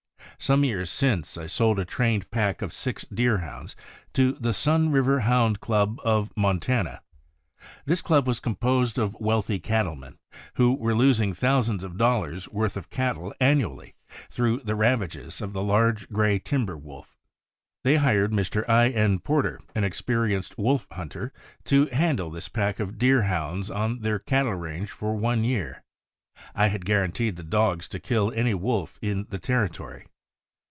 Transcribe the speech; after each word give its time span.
Some 0.37 0.63
years 0.63 0.89
since, 0.89 1.37
I 1.37 1.45
sold 1.45 1.77
a 1.77 1.85
trained 1.85 2.31
pack 2.31 2.63
of 2.63 2.73
six 2.73 3.05
Deerhounds 3.05 3.75
to 4.13 4.31
the 4.31 4.53
Sun 4.53 4.91
River 4.91 5.19
Hound 5.19 5.59
Club 5.61 5.99
of 6.03 6.33
Montana. 6.35 7.01
This 7.85 8.01
club 8.01 8.25
was 8.25 8.39
composed 8.39 8.97
of 8.97 9.15
wealthy 9.19 9.59
cattlemen, 9.59 10.17
who 10.55 10.73
were 10.73 10.95
losing 10.95 11.35
thousands 11.35 11.83
of 11.83 11.95
dollars' 11.95 12.49
worth 12.49 12.75
of 12.75 12.89
cattle 12.89 13.35
annually 13.39 13.93
through 14.31 14.61
the 14.61 14.73
ravages 14.73 15.41
of 15.41 15.53
the 15.53 15.61
large 15.61 16.09
gray 16.09 16.39
timber 16.39 16.75
wolf. 16.75 17.15
They 17.83 17.97
hired 17.97 18.31
Mr. 18.31 18.67
I. 18.67 18.89
N. 18.89 19.19
Porter, 19.19 19.61
an 19.75 19.83
expe 19.83 20.17
rienced 20.27 20.57
wolf 20.57 20.87
hunter, 20.91 21.31
to 21.65 21.85
handle 21.87 22.31
this 22.31 22.49
pack 22.49 22.79
of 22.79 22.97
Deerhounds 22.97 23.69
on 23.69 23.99
their 23.99 24.17
cattle 24.17 24.55
range 24.55 24.89
for 24.89 25.13
one 25.15 25.43
year. 25.43 25.83
I 26.55 26.69
had 26.69 26.83
guaranteed 26.83 27.35
the 27.35 27.43
dogs 27.43 27.87
to 27.89 27.99
kill 27.99 28.31
any 28.31 28.55
wolf 28.55 28.97
in 29.03 29.27
the 29.29 29.37
territory. 29.37 30.07